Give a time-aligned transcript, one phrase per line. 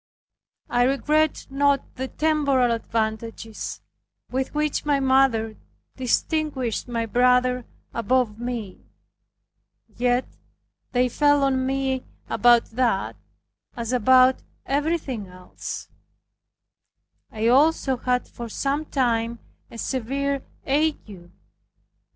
[0.67, 3.81] I regretted not the temporal advantages
[4.31, 5.57] with which my mother
[5.95, 8.83] distinguished my brother above me.
[9.95, 10.25] Yet
[10.91, 13.15] they fell on me about that,
[13.77, 15.87] as about everything else.
[17.31, 19.37] I also had for some time
[19.69, 21.29] a severe ague.